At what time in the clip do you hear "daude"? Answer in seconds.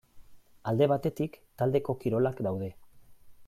2.49-2.75